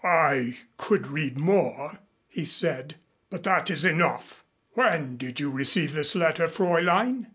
[0.03, 2.95] "I could read more," he said,
[3.29, 4.43] "but that is enough.
[4.71, 7.27] When did you receive this letter, Fräulein?"